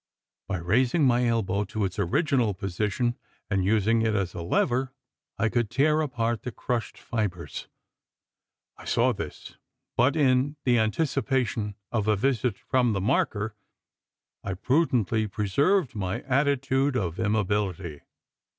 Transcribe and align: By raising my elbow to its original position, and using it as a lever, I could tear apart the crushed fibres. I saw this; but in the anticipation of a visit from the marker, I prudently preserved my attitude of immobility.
By 0.47 0.57
raising 0.57 1.03
my 1.03 1.27
elbow 1.27 1.63
to 1.65 1.85
its 1.85 1.99
original 1.99 2.55
position, 2.55 3.19
and 3.51 3.63
using 3.63 4.01
it 4.01 4.15
as 4.15 4.33
a 4.33 4.41
lever, 4.41 4.93
I 5.37 5.47
could 5.47 5.69
tear 5.69 6.01
apart 6.01 6.41
the 6.41 6.51
crushed 6.51 6.97
fibres. 6.97 7.67
I 8.77 8.85
saw 8.85 9.13
this; 9.13 9.57
but 9.95 10.15
in 10.15 10.55
the 10.63 10.79
anticipation 10.79 11.75
of 11.91 12.07
a 12.07 12.15
visit 12.15 12.57
from 12.57 12.93
the 12.93 12.99
marker, 13.01 13.55
I 14.43 14.55
prudently 14.55 15.27
preserved 15.27 15.93
my 15.93 16.21
attitude 16.23 16.97
of 16.97 17.19
immobility. 17.19 18.01